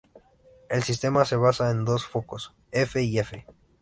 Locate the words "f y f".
2.71-3.45